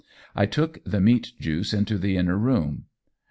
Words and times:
I 0.35 0.47
took 0.47 0.83
the 0.83 0.99
meat 0.99 1.33
juice 1.39 1.75
into 1.75 1.99
the 1.99 2.17
inner 2.17 2.35
room. 2.35 2.85